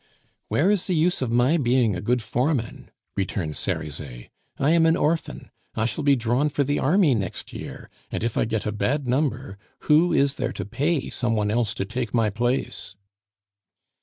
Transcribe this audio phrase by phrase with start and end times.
[0.47, 4.31] "Where is the use of my being a good foreman?" returned Cerizet.
[4.57, 8.35] "I am an orphan, I shall be drawn for the army next year, and if
[8.35, 12.15] I get a bad number who is there to pay some one else to take
[12.15, 12.95] my place?"